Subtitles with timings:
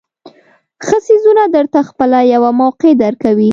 [0.85, 3.49] ښه څیزونه درته خپله یوه موقع درکوي.